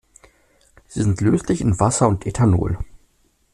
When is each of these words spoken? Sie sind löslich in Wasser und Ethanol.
Sie 0.87 1.03
sind 1.03 1.21
löslich 1.21 1.61
in 1.61 1.79
Wasser 1.79 2.07
und 2.07 2.25
Ethanol. 2.25 2.79